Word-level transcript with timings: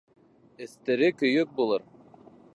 Эстэре 0.67 1.11
көйөк 1.19 1.53
булыр. 1.61 1.89